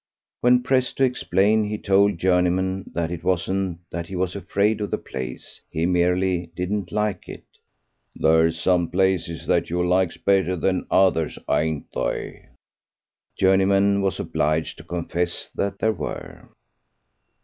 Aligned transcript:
When 0.39 0.63
pressed 0.63 0.97
to 0.97 1.03
explain, 1.03 1.65
he 1.65 1.77
told 1.77 2.17
Journeyman 2.17 2.89
that 2.95 3.11
it 3.11 3.23
wasn't 3.23 3.81
that 3.91 4.07
he 4.07 4.15
was 4.15 4.35
afraid 4.35 4.81
of 4.81 4.89
the 4.89 4.97
place, 4.97 5.61
he 5.69 5.85
merely 5.85 6.47
didn't 6.55 6.91
like 6.91 7.29
it. 7.29 7.43
"There's 8.15 8.59
some 8.59 8.89
places 8.89 9.45
that 9.45 9.69
you 9.69 9.87
likes 9.87 10.17
better 10.17 10.55
than 10.55 10.87
others, 10.89 11.37
ain't 11.47 11.85
they?" 11.93 12.47
Journeyman 13.37 14.01
was 14.01 14.19
obliged 14.19 14.79
to 14.79 14.83
confess 14.83 15.51
that 15.53 15.77
there 15.77 15.93
were. 15.93 16.49